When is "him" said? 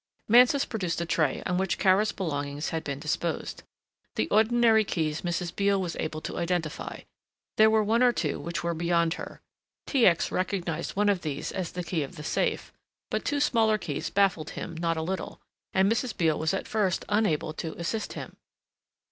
14.57-14.73, 18.13-18.37